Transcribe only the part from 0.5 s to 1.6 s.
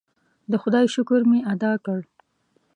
د خدای شکر مې